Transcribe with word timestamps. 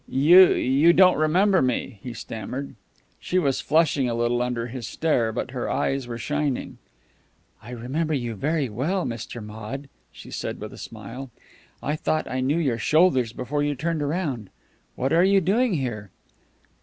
"You 0.09 0.51
you 0.53 0.93
don't 0.93 1.15
remember 1.19 1.61
me," 1.61 1.99
he 2.01 2.11
stammered. 2.15 2.73
She 3.19 3.37
was 3.37 3.61
flushing 3.61 4.09
a 4.09 4.15
little 4.15 4.41
under 4.41 4.65
his 4.65 4.87
stare, 4.87 5.31
but 5.31 5.51
her 5.51 5.69
eyes 5.69 6.07
were 6.07 6.17
shining. 6.17 6.79
"I 7.61 7.69
remember 7.69 8.15
you 8.15 8.33
very 8.33 8.67
well, 8.67 9.05
Mr. 9.05 9.45
Maude," 9.45 9.89
she 10.11 10.31
said 10.31 10.59
with 10.59 10.73
a 10.73 10.77
smile. 10.79 11.29
"I 11.83 11.95
thought 11.95 12.27
I 12.27 12.39
knew 12.39 12.57
your 12.57 12.79
shoulders 12.79 13.31
before 13.31 13.61
you 13.61 13.75
turned 13.75 14.01
round. 14.01 14.49
What 14.95 15.13
are 15.13 15.23
you 15.23 15.39
doing 15.39 15.75
here?" 15.75 16.09